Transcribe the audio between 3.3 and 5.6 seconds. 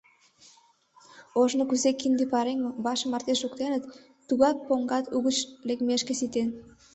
шуктеныт, тугак поҥгат угыч